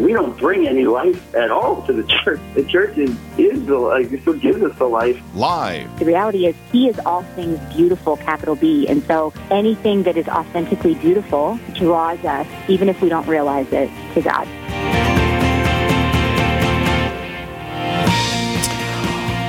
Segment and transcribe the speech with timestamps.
[0.00, 2.40] We don't bring any life at all to the church.
[2.54, 4.10] The church is, is the life.
[4.12, 5.20] It's what gives us the life.
[5.34, 5.98] Live.
[5.98, 8.88] The reality is, He is all things beautiful, capital B.
[8.88, 13.90] And so anything that is authentically beautiful draws us, even if we don't realize it,
[14.14, 14.48] to God.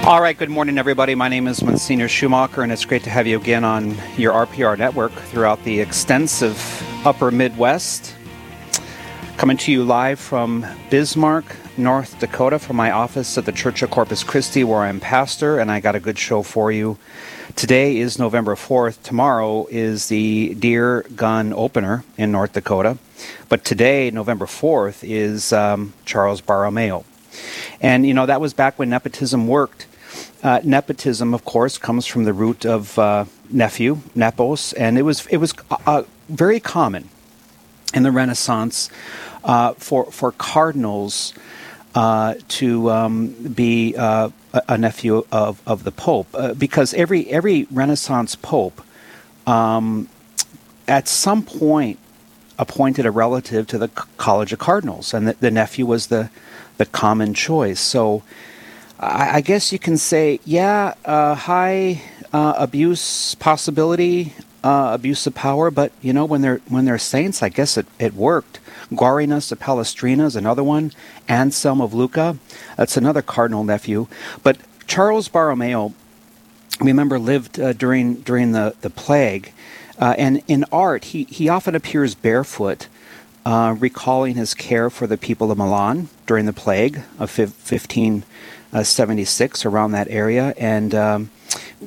[0.05, 1.15] All right, good morning, everybody.
[1.15, 4.77] My name is Monsignor Schumacher, and it's great to have you again on your RPR
[4.77, 6.57] network throughout the extensive
[7.05, 8.15] upper Midwest.
[9.41, 13.89] Coming to you live from Bismarck, North Dakota, from my office at the Church of
[13.89, 16.99] Corpus Christi, where I'm pastor, and I got a good show for you.
[17.55, 19.01] Today is November 4th.
[19.01, 22.99] Tomorrow is the Deer Gun Opener in North Dakota.
[23.49, 27.03] But today, November 4th, is um, Charles Borromeo.
[27.81, 29.87] And, you know, that was back when nepotism worked.
[30.43, 35.25] Uh, nepotism, of course, comes from the root of uh, nephew, nepos, and it was,
[35.31, 35.55] it was
[35.87, 37.09] uh, very common
[37.93, 38.89] in the Renaissance
[39.43, 41.33] uh, for for cardinals
[41.95, 44.29] uh, to um, be uh,
[44.67, 48.81] a nephew of, of the Pope, uh, because every every Renaissance Pope,
[49.45, 50.07] um,
[50.87, 51.99] at some point,
[52.57, 56.29] appointed a relative to the College of Cardinals, and the, the nephew was the
[56.77, 57.79] the common choice.
[57.79, 58.23] So,
[58.97, 64.33] I, I guess you can say, yeah, uh, high uh, abuse possibility
[64.63, 68.13] abuse of power, but you know when they're when they're saints, I guess it, it
[68.13, 68.60] worked.
[68.91, 70.91] Guarinus of Palestrina is another one.
[71.27, 72.37] Anselm of Lucca,
[72.75, 74.07] that's another cardinal nephew.
[74.43, 75.93] But Charles Borromeo,
[76.79, 79.53] remember, lived uh, during during the the plague,
[79.97, 82.87] uh, and in art he he often appears barefoot.
[83.43, 89.93] Uh, recalling his care for the people of Milan during the plague of 1576, around
[89.93, 91.31] that area, and um,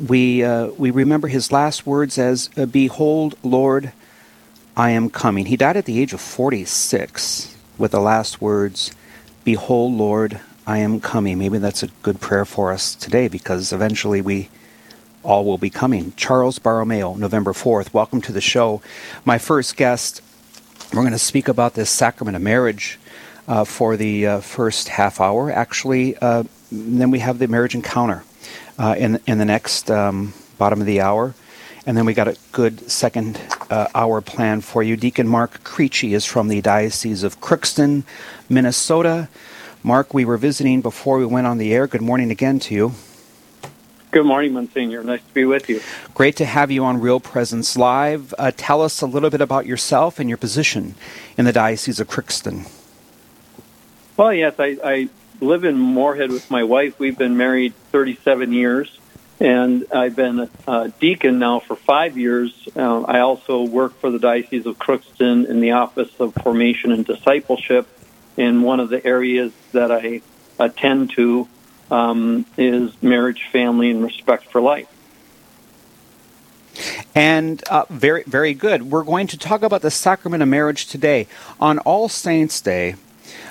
[0.08, 3.92] we uh, we remember his last words as uh, "Behold, Lord,
[4.76, 8.90] I am coming." He died at the age of 46 with the last words,
[9.44, 14.20] "Behold, Lord, I am coming." Maybe that's a good prayer for us today because eventually
[14.20, 14.48] we
[15.22, 16.12] all will be coming.
[16.16, 17.94] Charles Borromeo, November 4th.
[17.94, 18.82] Welcome to the show.
[19.24, 20.20] My first guest.
[20.92, 23.00] We're going to speak about this sacrament of marriage
[23.48, 25.50] uh, for the uh, first half hour.
[25.50, 28.22] Actually, uh, then we have the marriage encounter
[28.78, 31.34] uh, in in the next um, bottom of the hour.
[31.86, 33.40] And then we got a good second
[33.70, 34.96] uh, hour plan for you.
[34.96, 38.04] Deacon Mark Creechy is from the Diocese of Crookston,
[38.48, 39.28] Minnesota.
[39.82, 41.86] Mark, we were visiting before we went on the air.
[41.86, 42.92] Good morning again to you.
[44.12, 45.02] Good morning, Monsignor.
[45.02, 45.80] Nice to be with you.
[46.14, 48.32] Great to have you on Real Presence Live.
[48.38, 50.94] Uh, tell us a little bit about yourself and your position
[51.36, 52.70] in the Diocese of Crookston.
[54.16, 55.08] Well, yes, I, I
[55.40, 56.98] live in Moorhead with my wife.
[56.98, 58.98] We've been married 37 years,
[59.40, 62.68] and I've been a deacon now for five years.
[62.74, 67.04] Uh, I also work for the Diocese of Crookston in the Office of Formation and
[67.04, 67.88] Discipleship.
[68.36, 70.20] In one of the areas that I
[70.58, 71.48] attend to
[71.90, 74.88] um, is marriage, family, and respect for life.
[77.14, 78.90] And uh, very, very good.
[78.90, 81.28] We're going to talk about the sacrament of marriage today.
[81.60, 82.96] On All Saints' Day,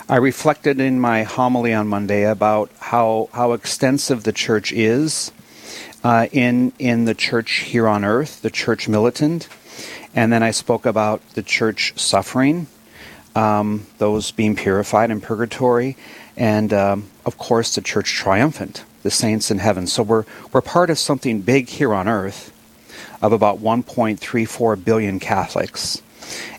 [0.09, 5.31] I reflected in my homily on Monday about how, how extensive the church is
[6.03, 9.47] uh, in, in the church here on earth, the church militant.
[10.13, 12.67] And then I spoke about the church suffering,
[13.35, 15.97] um, those being purified in purgatory,
[16.37, 19.87] and um, of course the church triumphant, the saints in heaven.
[19.87, 22.51] So we're, we're part of something big here on earth
[23.21, 26.01] of about 1.34 billion Catholics.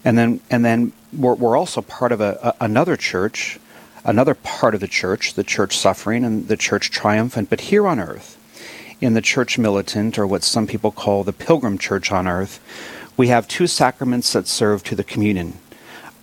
[0.05, 3.59] And then, and then we're, we're also part of a, a, another church,
[4.05, 7.51] another part of the church, the church suffering and the church triumphant.
[7.51, 8.39] But here on earth,
[9.05, 12.59] in the church militant, or what some people call the pilgrim church on earth,
[13.19, 15.59] we have two sacraments that serve to the communion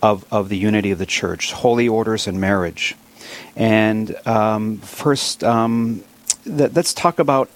[0.02, 2.96] of, of the unity of the church holy orders and marriage.
[3.54, 6.02] And um, first, um,
[6.44, 7.48] th- let's talk about,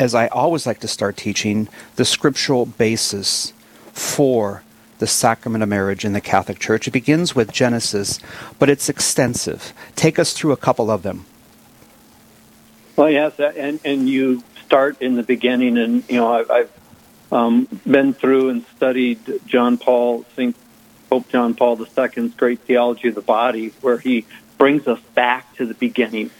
[0.00, 3.52] as I always like to start teaching, the scriptural basis
[3.92, 4.64] for
[4.98, 6.88] the sacrament of marriage in the Catholic Church.
[6.88, 8.18] It begins with Genesis,
[8.58, 9.72] but it's extensive.
[9.94, 11.24] Take us through a couple of them.
[12.96, 14.42] Well, yes, and and you
[14.72, 16.70] start in the beginning, and you know I've, I've
[17.30, 20.56] um, been through and studied John Paul, Saint
[21.10, 24.24] Pope John Paul II's great theology of the body, where he
[24.56, 26.30] brings us back to the beginning,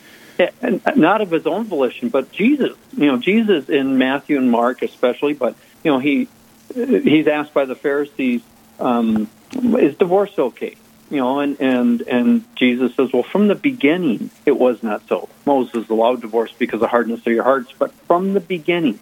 [0.62, 2.74] and not of his own volition, but Jesus.
[2.96, 5.54] You know, Jesus in Matthew and Mark, especially, but
[5.84, 6.26] you know he
[6.74, 8.40] he's asked by the Pharisees,
[8.80, 10.76] um, "Is divorce okay?"
[11.12, 15.28] You know, and, and, and Jesus says, well, from the beginning, it was not so.
[15.44, 18.98] Moses allowed divorce because of the hardness of your hearts, but from the beginning.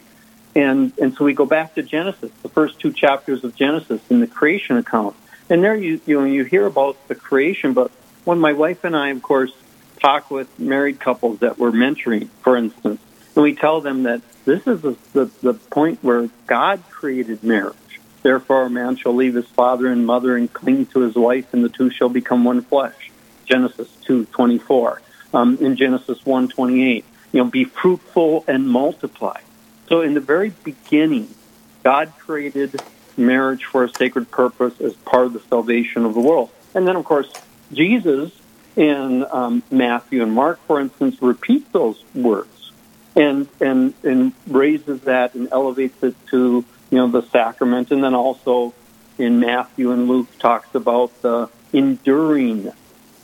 [0.57, 4.19] And, and so we go back to Genesis, the first two chapters of Genesis in
[4.19, 5.15] the creation account.
[5.49, 7.93] And there you, you know, you hear about the creation, but
[8.25, 9.53] when my wife and I, of course,
[10.01, 13.01] talk with married couples that we're mentoring, for instance,
[13.37, 17.77] and we tell them that this is the, the, the point where God created marriage.
[18.23, 21.65] Therefore, a man shall leave his father and mother and cling to his wife, and
[21.65, 23.11] the two shall become one flesh.
[23.47, 25.01] Genesis two twenty four.
[25.33, 29.41] Um, in Genesis one twenty eight, you know, be fruitful and multiply.
[29.89, 31.35] So, in the very beginning,
[31.83, 32.81] God created
[33.17, 36.51] marriage for a sacred purpose as part of the salvation of the world.
[36.75, 37.31] And then, of course,
[37.73, 38.33] Jesus
[38.77, 42.73] in um, Matthew and Mark, for instance, repeats those words
[43.17, 48.15] and and and raises that and elevates it to you know the sacrament, and then
[48.15, 48.75] also
[49.19, 52.73] in Matthew and Luke talks about the enduring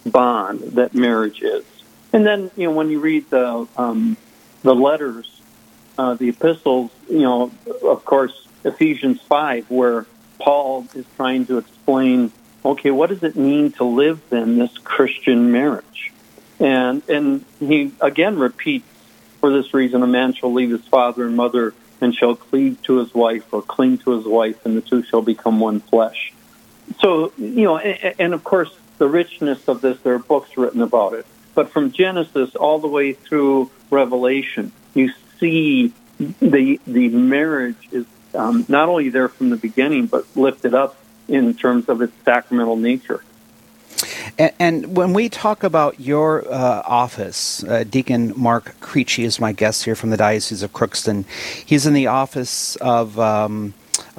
[0.04, 1.64] bond that marriage is.
[2.12, 4.16] And then you know when you read the um,
[4.62, 5.40] the letters,
[5.98, 7.50] uh, the epistles, you know,
[7.82, 10.06] of course, Ephesians five, where
[10.38, 12.30] Paul is trying to explain,
[12.64, 16.12] okay, what does it mean to live then this Christian marriage?
[16.60, 18.86] And and he again repeats
[19.40, 22.98] for this reason, a man shall leave his father and mother and shall cleave to
[22.98, 26.32] his wife or cling to his wife, and the two shall become one flesh.
[27.00, 30.82] So, you know, and, and of course, the richness of this, there are books written
[30.82, 31.26] about it.
[31.54, 35.10] But from Genesis all the way through Revelation, you
[35.40, 40.96] see the the marriage is um, not only there from the beginning, but lifted up
[41.28, 43.22] in terms of its sacramental nature.
[44.38, 49.52] And, and, when we talk about your uh, office, uh, Deacon Mark Creechy is my
[49.52, 51.24] guest here from the Diocese of Crookston.
[51.64, 53.72] He's in the office of, um,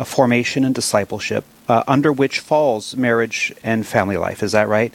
[0.06, 4.42] formation and discipleship, uh, under which falls marriage and family life.
[4.42, 4.94] Is that right?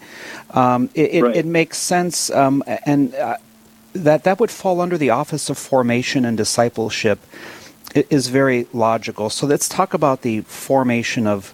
[0.50, 1.36] Um, it, right.
[1.36, 3.36] It, it, makes sense, um, and uh,
[3.92, 7.20] that that would fall under the office of formation and discipleship
[7.94, 9.30] is very logical.
[9.30, 11.52] So let's talk about the formation of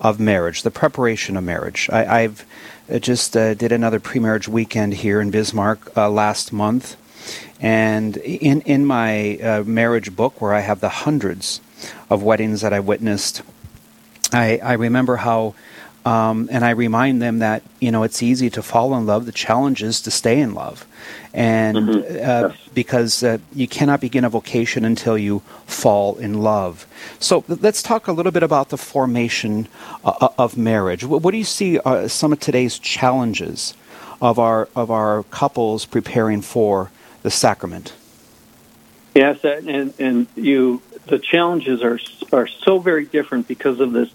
[0.00, 1.88] of marriage, the preparation of marriage.
[1.90, 2.44] I, have
[2.90, 6.96] uh, just uh, did another pre-marriage weekend here in Bismarck uh, last month,
[7.60, 11.60] and in in my uh, marriage book, where I have the hundreds
[12.10, 13.42] of weddings that I witnessed,
[14.32, 15.54] I, I remember how.
[16.04, 19.26] Um, and I remind them that you know it's easy to fall in love.
[19.26, 20.86] The challenge is to stay in love,
[21.34, 21.98] and mm-hmm.
[21.98, 22.56] uh, yes.
[22.72, 26.86] because uh, you cannot begin a vocation until you fall in love.
[27.18, 29.68] So let's talk a little bit about the formation
[30.04, 31.04] uh, uh of marriage.
[31.04, 33.74] What, do you see uh, some of today's challenges
[34.22, 36.90] of our of our couples preparing for
[37.22, 37.92] the sacrament?
[39.14, 41.98] Yes, and and you the challenges are
[42.32, 44.10] are so very different because of this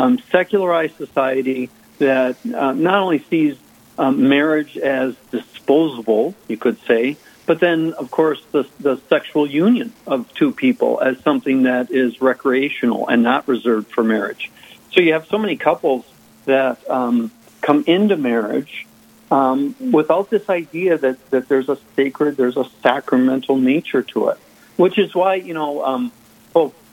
[0.00, 1.68] um, secularized society
[1.98, 3.56] that uh, not only sees
[3.98, 9.92] um, marriage as disposable, you could say, but then, of course, the, the sexual union
[10.06, 14.50] of two people as something that is recreational and not reserved for marriage.
[14.92, 16.04] So you have so many couples
[16.46, 17.30] that um,
[17.60, 18.86] come into marriage
[19.30, 24.38] um, without this idea that, that there's a sacred, there's a sacramental nature to it,
[24.76, 26.12] which is why, you know, um,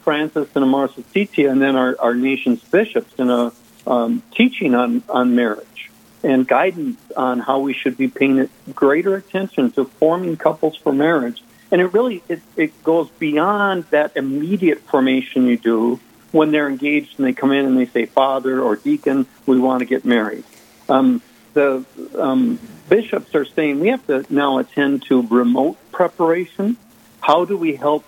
[0.08, 3.52] Francis and Amoris Laetitia and then our, our nation's bishops in a
[3.86, 5.92] um, teaching on, on marriage
[6.24, 11.44] and guidance on how we should be paying greater attention to forming couples for marriage.
[11.72, 16.00] And it really it, it goes beyond that immediate formation you do
[16.32, 19.82] when they're engaged and they come in and they say, Father or Deacon, we want
[19.82, 20.46] to get married.
[20.88, 21.22] Um,
[21.54, 21.84] the
[22.18, 26.78] um, bishops are saying we have to now attend to remote preparation.
[27.20, 28.06] How do we help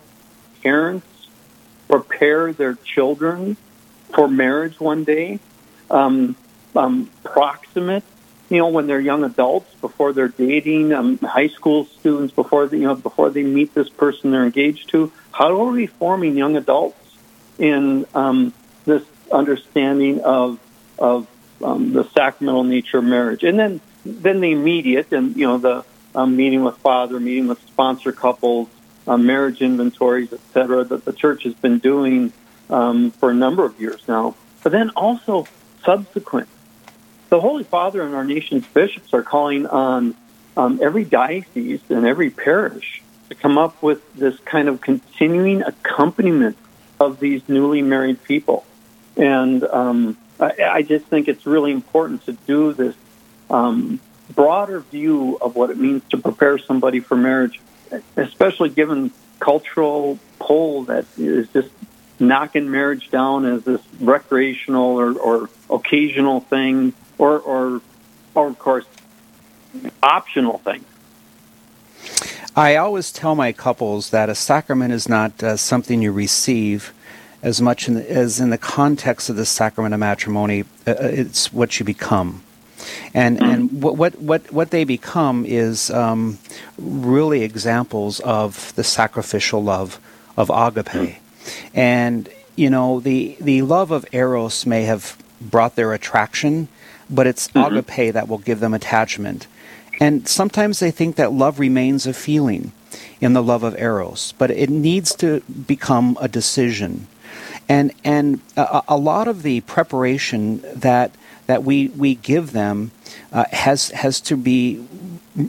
[0.64, 1.06] parents
[1.90, 3.58] prepare their children
[4.14, 5.40] for marriage one day?
[5.90, 6.36] um,
[6.76, 8.04] um, proximate,
[8.50, 12.78] you know, when they're young adults before they're dating, um, high school students before they,
[12.78, 15.12] you know before they meet this person they're engaged to.
[15.32, 16.98] How are we forming young adults
[17.58, 18.54] in um,
[18.86, 20.60] this understanding of
[20.98, 21.28] of
[21.64, 25.86] um, the sacramental nature of marriage, and then then the immediate and you know the
[26.16, 28.68] um, meeting with father, meeting with sponsor couples,
[29.10, 32.32] um, marriage inventories, et cetera, That the church has been doing
[32.70, 34.36] um, for a number of years now.
[34.64, 35.48] But then also
[35.84, 36.48] subsequent.
[37.30, 40.16] The Holy Father and our nation's bishops are calling on
[40.56, 46.58] um, every diocese and every parish to come up with this kind of continuing accompaniment
[47.00, 48.66] of these newly married people.
[49.16, 52.96] And um, I, I, just think it's really important to do this
[53.50, 54.00] um,
[54.34, 57.60] broader view of what it means to prepare somebody for marriage,
[58.16, 61.70] especially given cultural pull that is just
[62.20, 67.82] knocking marriage down as this recreational or, or occasional thing or, or,
[68.36, 68.86] or of course,
[70.04, 70.84] optional thing.
[72.56, 76.94] I always tell my couples that a sacrament is not uh, something you receive
[77.42, 80.66] as much in the, as in the context of the sacrament of matrimony.
[80.86, 82.44] Uh, uh it's what you become.
[83.14, 83.52] And, mm-hmm.
[83.52, 86.38] and what, what, what, what they become is um,
[86.78, 90.00] really examples of the sacrificial love
[90.38, 90.86] of agape.
[90.86, 91.78] Mm-hmm.
[91.78, 96.68] And, you know, the, the love of Eros may have brought their attraction,
[97.10, 97.78] but it's mm-hmm.
[97.78, 99.48] agape that will give them attachment.
[100.00, 102.72] And sometimes they think that love remains a feeling
[103.20, 107.08] in the love of Eros, but it needs to become a decision.
[107.68, 111.12] And, and a, a lot of the preparation that,
[111.50, 112.92] that we, we give them
[113.34, 114.86] uh, has, has to be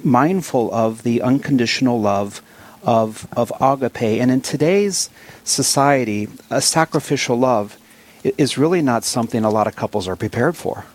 [0.02, 2.40] mindful of the unconditional love
[2.83, 4.19] of, of agape.
[4.19, 5.11] And in today's
[5.45, 7.76] society, a sacrificial love
[8.25, 10.87] is really not something a lot of couples are prepared for.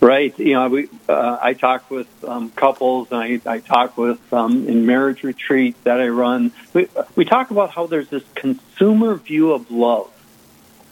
[0.00, 0.36] Right.
[0.38, 4.66] You know, we, uh, I talk with um, couples, and I, I talk with um,
[4.66, 6.52] in marriage retreat that I run.
[6.72, 10.10] We, we talk about how there's this consumer view of love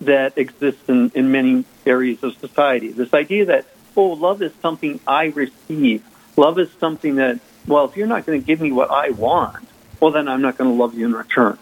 [0.02, 2.88] that exists in, in many areas of society.
[2.88, 6.04] This idea that oh, love is something I receive.
[6.36, 9.66] Love is something that well, if you're not going to give me what I want,
[10.00, 11.58] well, then I'm not going to love you in return.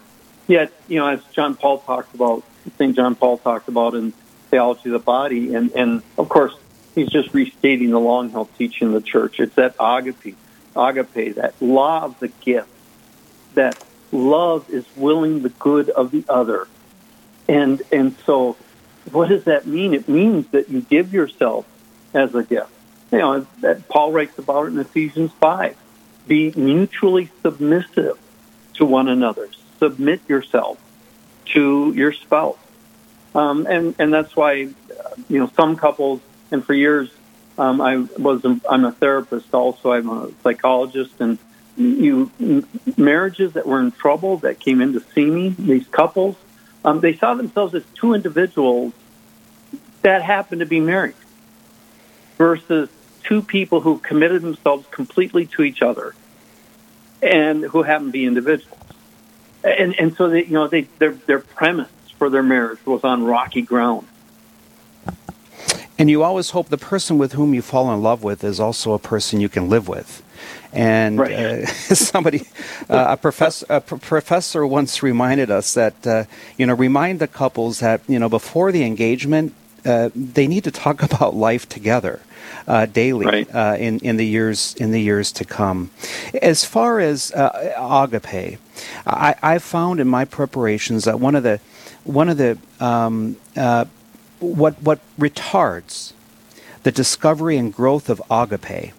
[0.47, 2.43] Yet, you know, as John Paul talked about,
[2.77, 2.95] St.
[2.95, 4.11] John Paul talked about in
[4.51, 6.55] Theology of the Body, and, and of course,
[6.93, 9.39] he's just restating the long held teaching of the church.
[9.39, 10.37] It's that agape,
[10.75, 12.69] agape, that law of the gift,
[13.55, 16.67] that love is willing the good of the other.
[17.47, 18.57] And, and so,
[19.11, 19.93] what does that mean?
[19.93, 21.65] It means that you give yourself
[22.13, 22.71] as a gift.
[23.11, 25.77] You know, that Paul writes about it in Ephesians 5
[26.27, 28.17] be mutually submissive
[28.75, 29.47] to one another.
[29.79, 30.79] Submit yourself
[31.53, 32.57] to your spouse.
[33.35, 36.21] Um, and, and that's why, uh, you know, some couples,
[36.51, 37.11] and for years,
[37.57, 41.37] um, I was, I'm a therapist also, I'm a psychologist, and
[41.77, 42.31] you,
[42.97, 46.35] marriages that were in trouble that came in to see me, these couples,
[46.85, 48.93] um, they saw themselves as two individuals
[50.03, 51.15] that happened to be married
[52.37, 52.89] versus
[53.23, 56.13] two people who committed themselves completely to each other
[57.23, 58.79] and who happen to be individuals.
[59.63, 61.89] And, and so, they, you know, they, their, their premise
[62.19, 64.07] for their marriage was on rocky ground.
[65.97, 68.93] And you always hope the person with whom you fall in love with is also
[68.93, 70.21] a person you can live with.
[70.73, 71.31] And right.
[71.31, 72.47] uh, somebody,
[72.89, 76.25] uh, a professor, a pr- professor once reminded us that uh,
[76.57, 79.53] you know, remind the couples that you know before the engagement,
[79.85, 82.21] uh, they need to talk about life together
[82.67, 83.55] uh, daily right.
[83.55, 85.91] uh, in in the years in the years to come.
[86.41, 88.59] As far as uh, agape,
[89.05, 91.59] I, I found in my preparations that one of the
[92.03, 93.85] one of the um, uh,
[94.39, 96.13] what what retards
[96.83, 98.93] the discovery and growth of agape.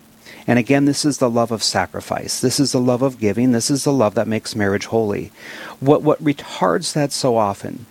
[0.47, 2.41] And again, this is the love of sacrifice.
[2.41, 3.53] This is the love of giving.
[3.53, 5.33] This is the love that makes marriage holy.
[5.81, 7.87] What what retards that so often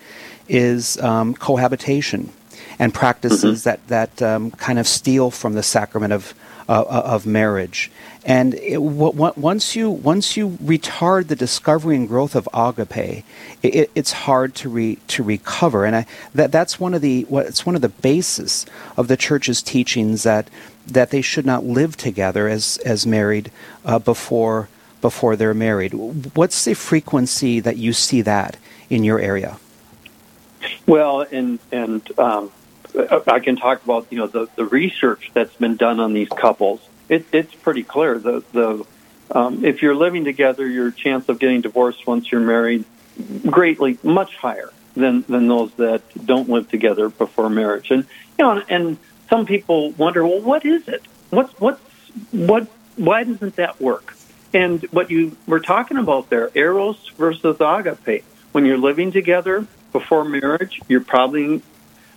[0.48, 2.32] is um, cohabitation
[2.80, 3.70] and practices mm-hmm.
[3.70, 6.34] that that um, kind of steal from the sacrament of
[6.70, 7.92] uh, uh of marriage.
[8.28, 13.24] And it, w- once you once you retard the discovery and growth of agape,
[13.62, 15.86] it, it's hard to re, to recover.
[15.86, 18.66] And I, that that's one of the what, it's one of the basis
[18.98, 20.50] of the church's teachings that
[20.88, 23.52] that they should not live together as as married
[23.84, 24.70] uh, before
[25.02, 25.94] before they're married.
[25.94, 28.58] What's the frequency that you see that
[28.90, 29.58] in your area?
[30.88, 32.52] Well, and and um,
[33.28, 36.82] I can talk about you know the, the research that's been done on these couples.
[37.10, 38.18] It, it's pretty clear.
[38.18, 38.86] The the
[39.32, 42.86] um, if you're living together, your chance of getting divorced once you're married
[43.50, 47.92] greatly much higher than than those that don't live together before marriage.
[47.92, 48.06] And
[48.38, 48.98] you know, and
[49.30, 51.04] some people wonder, well, what is it?
[51.30, 51.82] What's what's
[52.32, 52.68] what?
[52.96, 54.16] Why doesn't that work?
[54.54, 58.24] And what you were talking about there, eros versus agape.
[58.54, 61.62] When you're living together before marriage, you're probably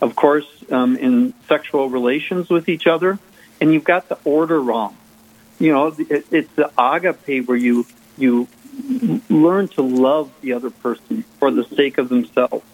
[0.01, 3.19] of course, um, in sexual relations with each other,
[3.61, 4.97] and you've got the order wrong.
[5.59, 7.87] You know, it, it's the agape where you
[8.17, 8.49] you
[9.29, 12.65] learn to love the other person for the sake of themselves,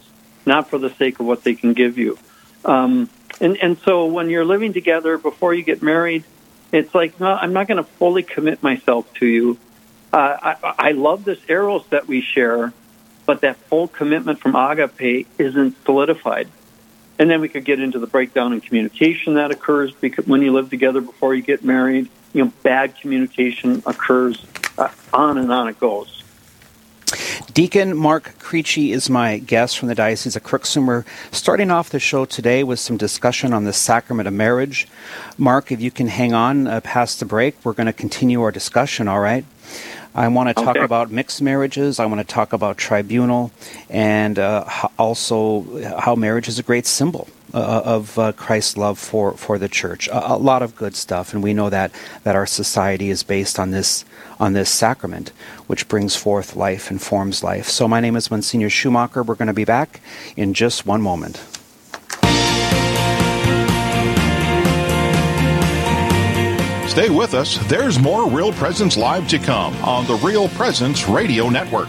[0.44, 2.18] not for the sake of what they can give you.
[2.64, 3.08] Um,
[3.40, 6.24] and and so when you're living together before you get married,
[6.72, 9.58] it's like no, I'm not going to fully commit myself to you.
[10.12, 12.72] Uh, I, I love this eros that we share,
[13.26, 16.48] but that full commitment from agape isn't solidified.
[17.18, 20.52] And then we could get into the breakdown in communication that occurs because when you
[20.52, 24.44] live together before you get married, you know, bad communication occurs.
[24.76, 26.23] Uh, on and on it goes.
[27.52, 30.86] Deacon Mark Creechy is my guest from the Diocese of Crookston.
[30.86, 34.88] We're starting off the show today with some discussion on the sacrament of marriage.
[35.38, 38.50] Mark, if you can hang on uh, past the break, we're going to continue our
[38.50, 39.44] discussion, all right?
[40.14, 40.84] I want to talk Okay.
[40.84, 41.98] about mixed marriages.
[41.98, 43.50] I want to talk about tribunal
[43.90, 44.64] and uh,
[44.98, 49.68] also how marriage is a great symbol uh, of uh, Christ's love for, for the
[49.68, 50.08] church.
[50.08, 51.92] A, a lot of good stuff, and we know that,
[52.24, 54.04] that our society is based on this
[54.40, 55.28] on this sacrament,
[55.68, 57.68] which brings forth life and forms life.
[57.68, 59.22] So my name is Monsignor Schumacher.
[59.22, 60.00] We're going to be back
[60.36, 61.36] in just one moment.
[66.88, 67.58] Stay with us.
[67.68, 71.88] There's more Real Presence Live to come on the Real Presence Radio Network.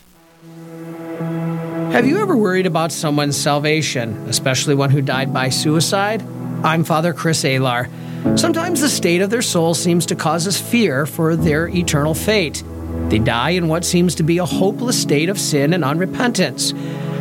[1.91, 6.23] Have you ever worried about someone's salvation, especially one who died by suicide?
[6.63, 7.89] I'm Father Chris Alar.
[8.39, 12.63] Sometimes the state of their soul seems to cause us fear for their eternal fate.
[13.09, 16.71] They die in what seems to be a hopeless state of sin and unrepentance.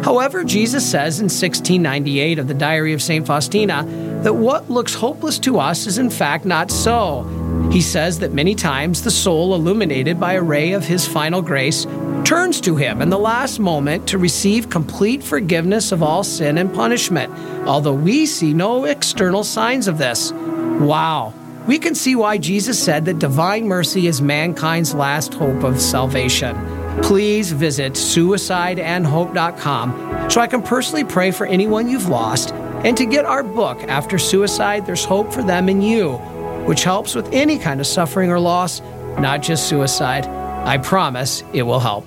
[0.04, 3.26] However, Jesus says in 1698 of the Diary of St.
[3.26, 3.84] Faustina
[4.22, 7.24] that what looks hopeless to us is in fact not so.
[7.72, 11.86] He says that many times the soul, illuminated by a ray of his final grace,
[12.24, 16.74] turns to him in the last moment to receive complete forgiveness of all sin and
[16.74, 17.32] punishment,
[17.66, 20.32] although we see no external signs of this.
[20.32, 21.32] Wow.
[21.66, 26.56] We can see why Jesus said that divine mercy is mankind's last hope of salvation.
[27.02, 33.26] Please visit suicideandhope.com so I can personally pray for anyone you've lost and to get
[33.26, 36.12] our book, After Suicide, There's Hope for Them and You,
[36.66, 38.80] which helps with any kind of suffering or loss,
[39.18, 40.26] not just suicide.
[40.26, 42.06] I promise it will help.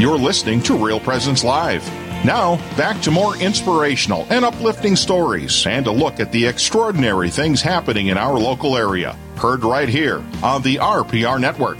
[0.00, 1.86] You're listening to Real Presence Live.
[2.24, 7.60] Now, back to more inspirational and uplifting stories and a look at the extraordinary things
[7.60, 9.14] happening in our local area.
[9.36, 11.76] Heard right here on the RPR Network.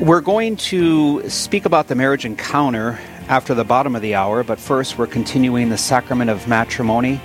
[0.00, 4.58] We're going to speak about the marriage encounter after the bottom of the hour, but
[4.58, 7.20] first we're continuing the sacrament of matrimony.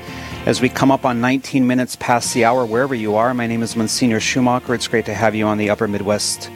[0.45, 3.63] As we come up on 19 minutes past the hour, wherever you are, my name
[3.63, 4.76] is Monsignor Schumacher.
[4.76, 6.52] It's great to have you on the Upper Midwest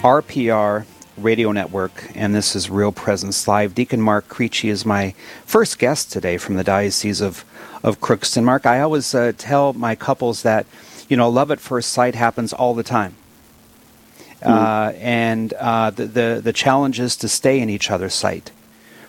[0.00, 0.86] RPR
[1.22, 3.74] radio network, and this is Real Presence Live.
[3.74, 7.44] Deacon Mark Creechy is my first guest today from the Diocese of,
[7.82, 8.44] of Crookston.
[8.44, 10.66] Mark, I always uh, tell my couples that,
[11.08, 13.14] you know, love at first sight happens all the time.
[14.42, 18.52] Uh, and uh, the, the, the challenge is to stay in each other's sight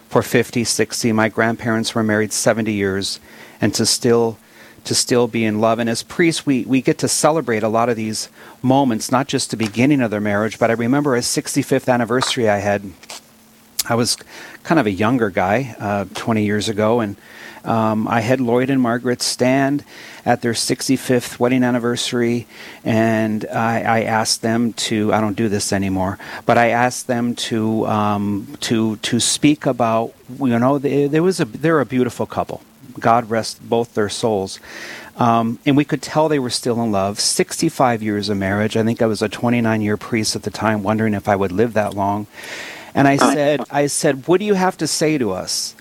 [0.07, 1.11] for 50, 60.
[1.11, 3.19] My grandparents were married 70 years,
[3.61, 4.39] and to still
[4.83, 5.79] to still be in love.
[5.79, 8.29] And as priests, we, we get to celebrate a lot of these
[8.61, 12.57] moments, not just the beginning of their marriage, but I remember a 65th anniversary I
[12.57, 12.83] had.
[13.87, 14.17] I was
[14.63, 17.15] kind of a younger guy, uh, 20 years ago, and
[17.63, 19.83] um, I had Lloyd and Margaret stand
[20.25, 22.47] at their 65th wedding anniversary,
[22.83, 25.13] and I, I asked them to.
[25.13, 30.13] I don't do this anymore, but I asked them to um, to to speak about.
[30.39, 32.61] You know, they, there was a they're a beautiful couple.
[32.99, 34.59] God rest both their souls.
[35.15, 37.19] Um, and we could tell they were still in love.
[37.19, 38.77] 65 years of marriage.
[38.77, 41.51] I think I was a 29 year priest at the time, wondering if I would
[41.51, 42.27] live that long.
[42.95, 45.75] And I said, I said, what do you have to say to us?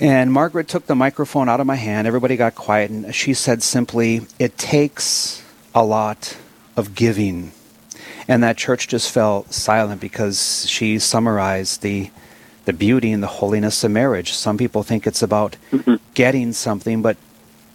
[0.00, 2.06] And Margaret took the microphone out of my hand.
[2.06, 6.36] Everybody got quiet, and she said simply, It takes a lot
[6.76, 7.52] of giving.
[8.26, 12.10] And that church just fell silent because she summarized the
[12.64, 14.32] the beauty and the holiness of marriage.
[14.32, 15.56] Some people think it's about
[16.14, 17.16] getting something, but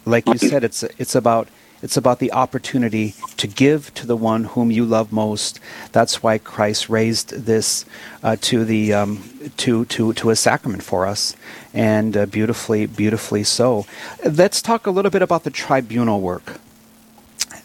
[0.04, 1.48] like you said, it's it's about
[1.82, 5.60] It's about the opportunity to give to the one whom you love most.
[5.92, 7.86] That's why Christ raised this
[8.22, 9.24] uh, to the um,
[9.56, 11.34] to to to a sacrament for us,
[11.72, 13.86] and uh, beautifully, beautifully so.
[14.22, 16.60] Let's talk a little bit about the tribunal work.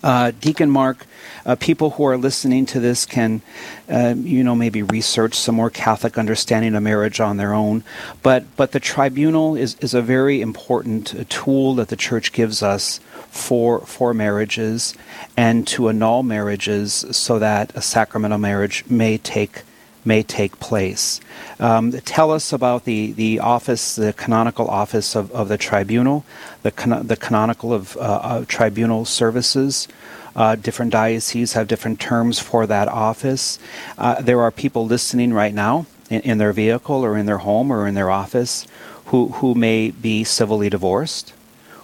[0.06, 1.08] Uh, Deacon Mark,
[1.48, 3.41] uh, people who are listening to this can,
[3.89, 7.84] uh, you know, maybe research some more Catholic understanding of marriage on their own.
[8.22, 12.62] But but the tribunal is, is a very important uh, tool that the Church gives
[12.62, 13.00] us
[13.32, 14.94] for for marriages
[15.36, 19.63] and to annul marriages so that a sacramental marriage may take
[20.06, 21.20] may take place.
[21.60, 26.26] Um, tell us about the, the office, the canonical office of, of the tribunal,
[26.63, 26.72] the,
[27.04, 29.88] the canonical of, uh, of tribunal services.
[30.36, 33.58] Uh, different dioceses have different terms for that office.
[33.98, 37.72] Uh, there are people listening right now in, in, their vehicle or in their home
[37.72, 38.68] or in their office
[39.06, 41.34] who, who may be civilly divorced,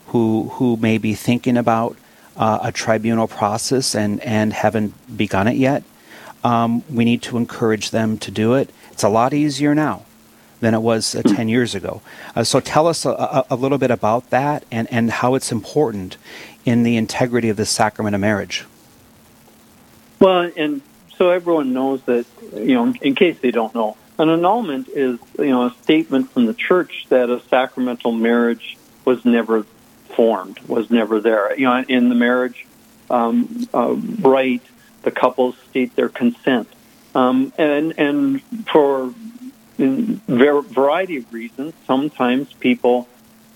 [0.07, 1.95] who, who may be thinking about
[2.35, 5.83] uh, a tribunal process and, and haven't begun it yet
[6.43, 8.69] um, we need to encourage them to do it.
[8.91, 10.05] It's a lot easier now
[10.59, 12.01] than it was uh, 10 years ago.
[12.35, 16.17] Uh, so tell us a, a, little bit about that and, and how it's important
[16.65, 18.65] in the integrity of the sacrament of marriage.
[20.19, 20.81] Well, and
[21.17, 25.49] so everyone knows that, you know, in case they don't know, an annulment is, you
[25.49, 29.63] know, a statement from the church that a sacramental marriage was never
[30.09, 31.57] formed, was never there.
[31.57, 32.67] You know, in the marriage
[33.09, 34.63] um, uh, rite,
[35.03, 36.67] the couples state their consent.
[37.13, 39.13] Um, and, and for
[39.79, 43.07] a variety of reasons, sometimes people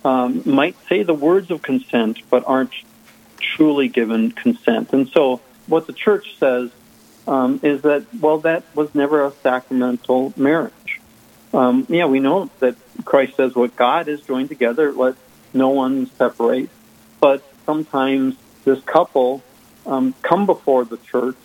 [0.03, 2.73] um, might say the words of consent but aren't
[3.39, 4.93] truly given consent.
[4.93, 6.71] And so what the church says
[7.27, 11.01] um, is that, well, that was never a sacramental marriage.
[11.53, 15.15] Um, yeah, we know that Christ says what God has joined together, let
[15.53, 16.69] no one separate.
[17.19, 19.41] But sometimes this couple
[19.85, 21.37] um, come before the church,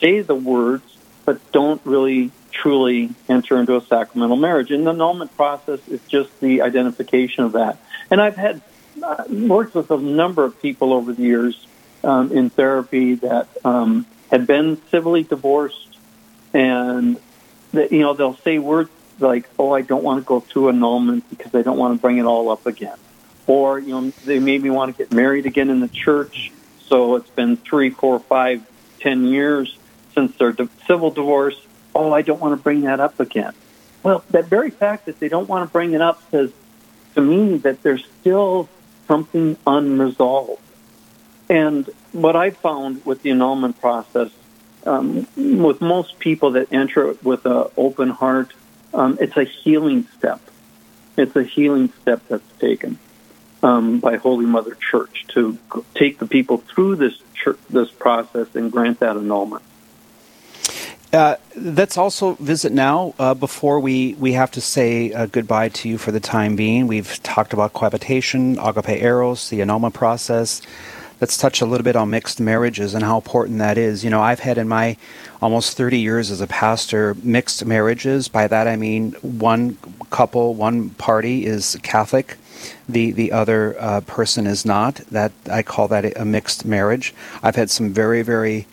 [0.00, 0.84] say the words,
[1.24, 4.70] but don't really truly enter into a sacramental marriage.
[4.70, 7.78] And the annulment process is just the identification of that.
[8.10, 8.62] And I've had
[9.02, 11.66] uh, worked with a number of people over the years
[12.04, 15.98] um, in therapy that um, had been civilly divorced,
[16.52, 17.18] and
[17.72, 21.28] that you know they'll say words like, "Oh, I don't want to go through annulment
[21.30, 22.98] because I don't want to bring it all up again,"
[23.46, 26.52] or you know they maybe want to get married again in the church,
[26.88, 28.62] so it's been three, four, five,
[29.00, 29.76] ten years
[30.14, 30.54] since their
[30.86, 31.60] civil divorce.
[31.94, 33.52] Oh, I don't want to bring that up again.
[34.02, 36.52] Well, that very fact that they don't want to bring it up says
[37.14, 38.68] to me that there's still
[39.06, 40.60] something unresolved.
[41.48, 44.30] And what I found with the annulment process,
[44.86, 48.52] um, with most people that enter it with an open heart,
[48.92, 50.40] um, it's a healing step.
[51.16, 52.98] It's a healing step that's taken
[53.64, 55.58] um, by Holy Mother Church to
[55.94, 59.62] take the people through this church, this process and grant that annulment.
[61.12, 65.88] Uh, let's also visit now uh, before we, we have to say uh, goodbye to
[65.88, 66.86] you for the time being.
[66.88, 70.60] We've talked about cohabitation, agape eros, the annulment process.
[71.20, 74.02] Let's touch a little bit on mixed marriages and how important that is.
[74.02, 74.96] You know, I've had in my
[75.40, 78.26] almost 30 years as a pastor mixed marriages.
[78.26, 79.78] By that I mean one
[80.10, 82.36] couple, one party is Catholic,
[82.88, 84.96] the the other uh, person is not.
[85.10, 87.14] That I call that a mixed marriage.
[87.42, 88.66] I've had some very very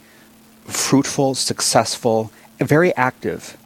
[0.65, 3.57] fruitful, successful, very active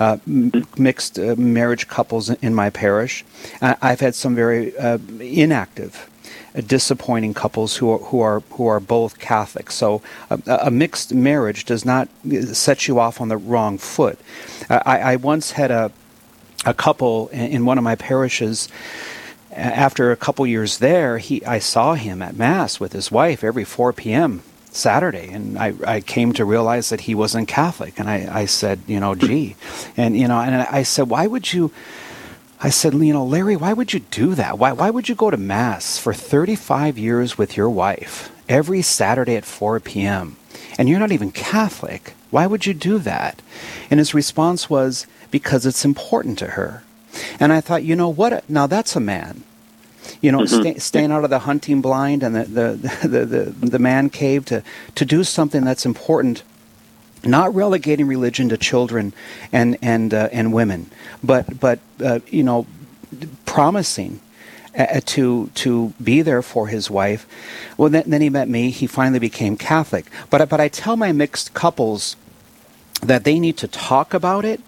[0.00, 3.24] uh, m- mixed uh, marriage couples in my parish.
[3.60, 6.10] I've had some very uh, inactive,
[6.56, 9.70] uh, disappointing couples who are who are who are both Catholic.
[9.70, 14.18] So a, mixed marriage does not uh, set you off on the wrong foot.
[14.70, 15.92] I, I, once had a
[16.64, 18.68] a couple in one of my parishes
[19.52, 23.64] after a couple years there, he I saw him at mass with his wife every
[23.64, 24.42] 4 p.m.
[24.72, 28.80] Saturday, and I, I came to realize that he wasn't Catholic, and I, I said,
[28.86, 29.56] you know, gee,
[29.96, 31.72] and you know, and I said, why would you?
[32.62, 34.58] I said, you know, Larry, why would you do that?
[34.58, 39.36] Why why would you go to mass for 35 years with your wife every Saturday
[39.36, 40.36] at 4 p.m.
[40.78, 42.14] and you're not even Catholic?
[42.30, 43.42] Why would you do that?
[43.90, 46.84] And his response was, because it's important to her.
[47.38, 48.48] And I thought, you know what?
[48.48, 49.44] Now that's a man
[50.22, 50.78] you know, mm-hmm.
[50.78, 54.62] staying out of the hunting blind and the, the, the, the, the man cave to,
[54.94, 56.42] to do something that's important
[57.24, 59.12] not relegating religion to children
[59.52, 60.90] and and uh, and women,
[61.22, 62.66] but but uh, you know,
[63.44, 64.20] promising
[64.76, 67.26] uh, to to be there for his wife.
[67.76, 68.70] Well, then, then, he met me.
[68.70, 70.06] He finally became Catholic.
[70.30, 72.16] But but I tell my mixed couples
[73.02, 74.60] that they need to talk about it.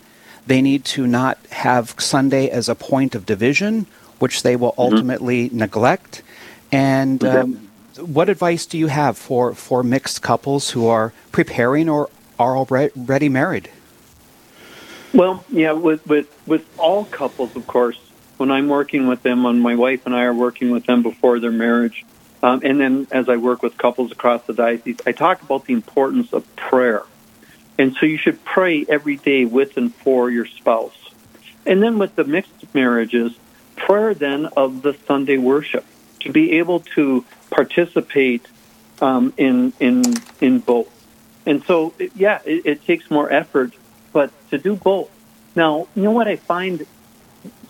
[0.47, 3.87] They need to not have Sunday as a point of division
[4.23, 4.95] which they will mm-hmm.
[4.95, 5.59] ultimately mm-hmm.
[5.59, 6.23] neglect.
[6.71, 12.09] And um, what advice do you have for, for mixed couples who are preparing or
[12.39, 13.69] are already married?
[15.13, 17.99] Well, yeah, with, with, with all couples, of course,
[18.37, 21.41] when I'm working with them, when my wife and I are working with them before
[21.41, 22.07] their marriage,
[22.45, 25.75] um, and then as I work with couples across the diocese, I talk about the
[25.75, 27.03] importance of prayer.
[27.83, 30.97] And so you should pray every day with and for your spouse.
[31.67, 33.33] And then with the mixed marriages,
[33.75, 35.85] prayer then of the Sunday worship
[36.21, 38.47] to be able to participate
[39.01, 40.05] um, in in
[40.41, 40.91] in both.
[41.45, 43.73] And so, yeah, it, it takes more effort,
[44.13, 45.11] but to do both.
[45.57, 46.87] Now, you know what I find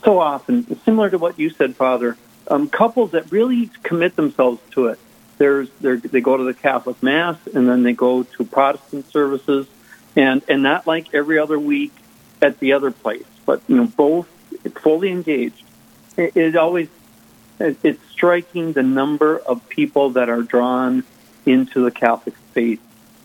[0.04, 4.88] so often, similar to what you said, Father, um, couples that really commit themselves to
[4.88, 4.98] it.
[5.38, 9.66] There's they go to the Catholic Mass and then they go to Protestant services,
[10.16, 11.92] and and not like every other week
[12.40, 14.28] at the other place, but you know both
[14.82, 15.62] fully engaged.
[16.16, 16.88] It, it always
[17.58, 21.04] it's striking the number of people that are drawn
[21.46, 22.80] into the Catholic faith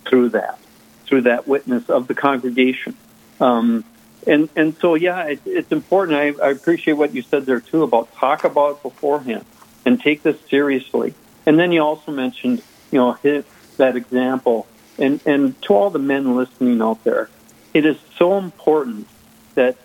[0.06, 0.60] through that,
[1.06, 2.95] through that witness of the congregation.
[3.39, 3.84] Um,
[4.26, 6.17] and and so yeah, it, it's important.
[6.17, 9.45] I, I appreciate what you said there too about talk about it beforehand
[9.86, 11.13] and take this seriously.
[11.45, 13.45] And then you also mentioned, you know, hit
[13.78, 14.67] that example.
[14.97, 17.29] And and to all the men listening out there,
[17.73, 19.07] it is so important
[19.55, 19.77] that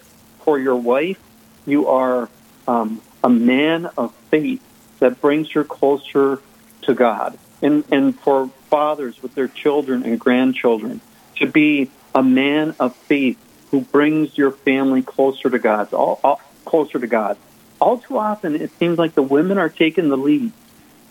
[0.45, 1.21] for your wife,
[1.67, 2.29] you are
[2.67, 4.63] um, a man of faith
[4.99, 6.41] that brings her closer
[6.83, 7.39] to God.
[7.61, 11.01] And, and for fathers with their children and grandchildren
[11.37, 13.39] to be a man of faith
[13.71, 17.37] who brings your family closer to God, all, all, closer to God.
[17.81, 20.53] All too often, it seems like the women are taking the lead.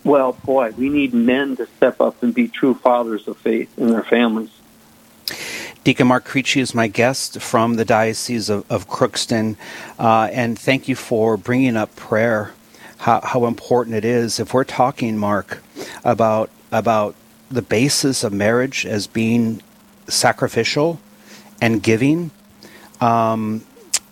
[0.04, 3.90] Well, boy, we need men to step up and be true fathers of faith in
[3.90, 4.50] their families.
[5.84, 9.56] Deacon Mark Creechy is my guest from the Diocese of, of Crookston,
[9.98, 12.52] uh, and thank you for bringing up prayer.
[12.98, 14.38] How, how important it is.
[14.38, 15.60] If we're talking, Mark,
[16.04, 17.16] about about
[17.50, 19.60] the basis of marriage as being
[20.06, 21.00] sacrificial
[21.60, 22.30] and giving,
[23.00, 23.64] um,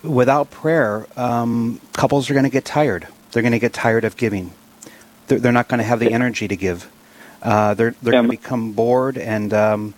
[0.03, 3.07] without prayer, um, couples are going to get tired.
[3.31, 4.51] They're going to get tired of giving.
[5.31, 6.91] They're, they're not going to have the energy to give.
[7.41, 9.93] Uh, they're they're going to become bored and um,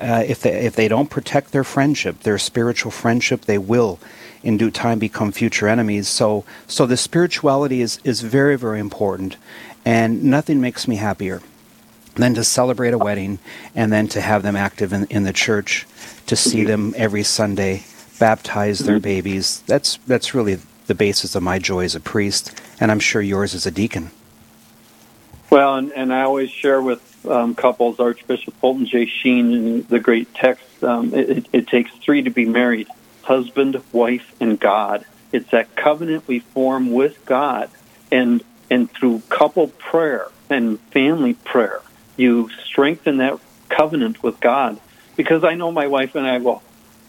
[0.00, 3.98] uh, if they if they don't protect their friendship, their spiritual friendship, they will,
[4.44, 6.06] in due time, become future enemies.
[6.06, 9.36] So so the spirituality is is very very important,
[9.84, 11.42] and nothing makes me happier
[12.14, 13.40] than to celebrate a wedding
[13.74, 15.86] and then to have them active in, in the church,
[16.26, 17.82] to see them every Sunday,
[18.20, 19.62] baptize their babies.
[19.66, 23.56] That's that's really the basis of my joy as a priest, and I'm sure yours
[23.56, 24.12] as a deacon.
[25.50, 29.06] Well, and, and I always share with um, couples, Archbishop Fulton J.
[29.06, 32.88] Sheen, in the great text, um, it, it takes three to be married
[33.22, 35.04] husband, wife, and God.
[35.32, 37.70] It's that covenant we form with God.
[38.10, 41.80] And, and through couple prayer and family prayer,
[42.16, 44.80] you strengthen that covenant with God.
[45.16, 46.62] Because I know my wife and I will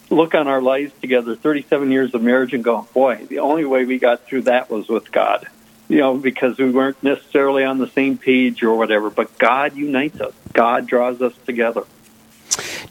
[0.10, 3.86] look on our lives together, 37 years of marriage, and go, boy, the only way
[3.86, 5.48] we got through that was with God
[5.90, 9.10] you know, because we weren't necessarily on the same page or whatever.
[9.10, 10.34] But God unites us.
[10.54, 11.84] God draws us together.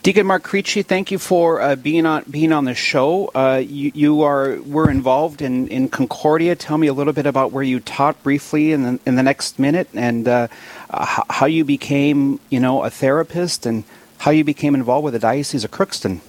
[0.02, 3.30] Deacon Mark Creechy, thank you for uh, being on being on the show.
[3.34, 6.54] Uh, you, you, are were involved in, in Concordia.
[6.54, 9.58] Tell me a little bit about where you taught briefly in the, in the next
[9.58, 10.48] minute, and uh,
[10.88, 13.84] how you became, you know, a therapist, and
[14.18, 16.20] how you became involved with the Diocese of Crookston.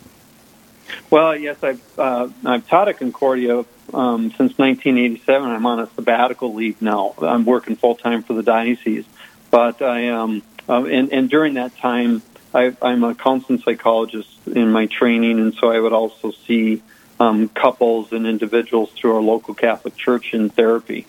[1.09, 5.49] Well, yes, I've uh, I've taught at Concordia um, since 1987.
[5.49, 7.13] I'm on a sabbatical leave now.
[7.19, 9.05] I'm working full time for the diocese,
[9.51, 12.21] but I am, um, and, and during that time,
[12.53, 16.81] I, I'm a counseling psychologist in my training, and so I would also see
[17.19, 21.05] um, couples and individuals through our local Catholic Church in therapy.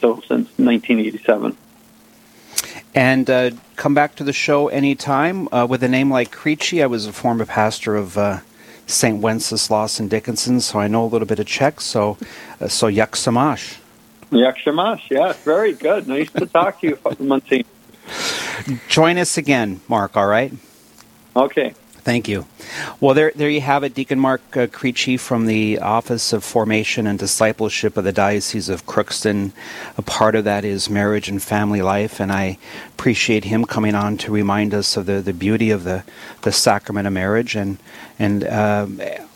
[0.00, 1.56] So since 1987.
[2.94, 5.48] And uh, come back to the show anytime.
[5.52, 8.40] Uh, with a name like Creechy, I was a former pastor of uh,
[8.92, 9.18] St.
[9.18, 11.80] Wenceslas and Dickinson, so I know a little bit of Czech.
[11.80, 12.18] So,
[12.60, 13.78] uh, so Yak Samash.
[14.30, 16.08] Yak Samash, yeah, very good.
[16.08, 17.64] Nice to talk to you, Monsignor.
[18.88, 20.16] Join us again, Mark.
[20.16, 20.52] All right.
[21.34, 21.74] Okay.
[22.04, 22.46] Thank you.
[23.00, 27.06] Well, there, there you have it, Deacon Mark uh, Creechy from the Office of Formation
[27.06, 29.52] and Discipleship of the Diocese of Crookston.
[29.96, 34.16] A part of that is marriage and family life, and I appreciate him coming on
[34.16, 36.02] to remind us of the, the beauty of the,
[36.42, 37.78] the sacrament of marriage and
[38.18, 38.86] and uh,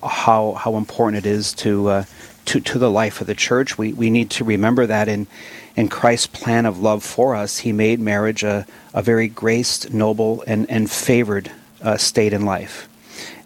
[0.03, 2.05] how how important it is to uh,
[2.47, 3.79] to to the life of the church.
[3.79, 5.29] We we need to remember that in
[5.77, 10.43] in Christ's plan of love for us, He made marriage a, a very graced, noble,
[10.49, 11.53] and and favored
[11.87, 12.89] uh, state in life.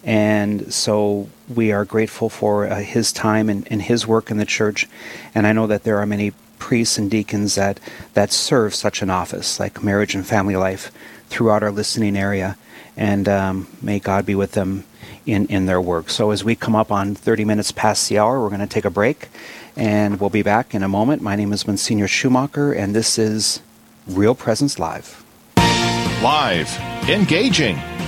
[0.02, 4.46] And so we are grateful for uh, his time and, and, his work in the
[4.46, 4.88] church.
[5.34, 7.78] And I know that there are many priests and deacons that,
[8.14, 10.90] that serve such an office, like marriage and family life,
[11.28, 12.56] throughout our listening area.
[12.96, 14.84] And um, may God be with them
[15.26, 16.08] in, in their work.
[16.08, 18.86] So as we come up on 30 minutes past the hour, we're going to take
[18.86, 19.28] a break
[19.76, 21.22] and we'll be back in a moment.
[21.22, 23.60] My name is Monsignor Schumacher, and this is
[24.06, 25.24] Real Presence Live.
[26.22, 26.76] Live,
[27.08, 27.76] engaging,